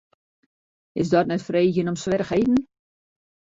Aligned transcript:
Is 1.01 1.09
dat 1.09 1.27
net 1.31 1.43
freegjen 1.49 1.87
om 1.91 1.95
swierrichheden? 1.99 2.59